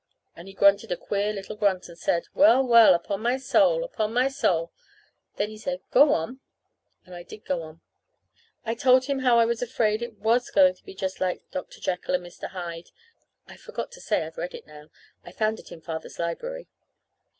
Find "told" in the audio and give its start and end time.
8.73-9.05